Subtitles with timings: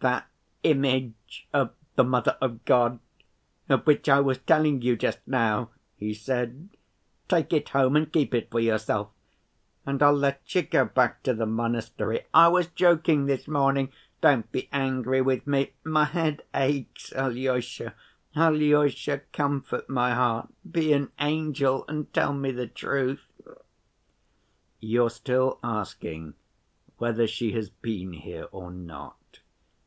[0.00, 0.28] "That
[0.64, 2.98] image of the Mother of God
[3.70, 6.68] of which I was telling you just now," he said.
[7.26, 9.08] "Take it home and keep it for yourself.
[9.86, 12.20] And I'll let you go back to the monastery....
[12.34, 15.72] I was joking this morning, don't be angry with me.
[15.84, 17.94] My head aches, Alyosha....
[18.36, 20.50] Alyosha, comfort my heart.
[20.70, 23.24] Be an angel and tell me the truth!"
[24.80, 26.34] "You're still asking
[26.98, 29.16] whether she has been here or not?"